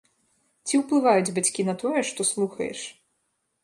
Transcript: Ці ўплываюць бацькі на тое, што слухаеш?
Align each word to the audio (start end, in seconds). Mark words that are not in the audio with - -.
Ці 0.69 0.73
ўплываюць 0.81 1.33
бацькі 1.37 1.69
на 1.71 1.79
тое, 1.85 1.95
што 2.11 2.21
слухаеш? 2.33 2.79